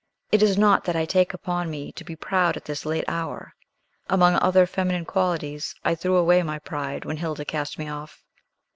[0.31, 3.53] It is not that I take upon me to be proud at this late hour.
[4.09, 8.23] Among other feminine qualities, I threw away my pride when Hilda cast me off."